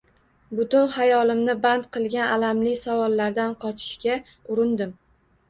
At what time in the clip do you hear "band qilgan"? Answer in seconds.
1.65-2.33